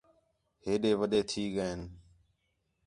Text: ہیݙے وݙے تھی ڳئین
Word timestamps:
ہیݙے 0.65 0.91
وݙے 0.99 1.21
تھی 1.29 1.43
ڳئین 1.55 1.81